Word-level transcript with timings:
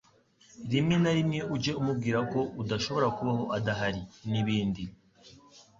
Rimwe 0.71 0.95
na 1.03 1.11
rimwe 1.17 1.39
ujye 1.55 1.71
umubwira 1.81 2.19
ko 2.31 2.39
udashobora 2.61 3.07
kubaho 3.17 3.43
adahari, 3.57 4.01
n’ibindi 4.31 4.83